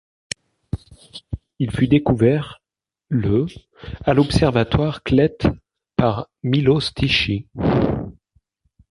[1.59, 2.63] Il fut découvert
[3.09, 3.45] le
[4.03, 5.45] à l'observatoire Kleť
[5.95, 7.45] par Miloš Tichý.